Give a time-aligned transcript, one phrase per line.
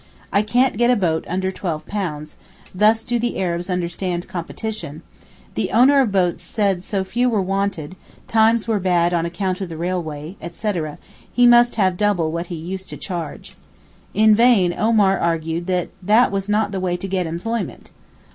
[0.33, 2.33] I can't get a boat under £12;
[2.73, 5.03] thus do the Arabs understand competition;
[5.53, 7.95] the owner of boats said so few were wanted,
[8.27, 10.97] times were bad on account of the railway, etc.,
[11.31, 13.55] he must have double what he used to charge.
[14.15, 17.91] In vain Omar argued that that was not the way to get employment.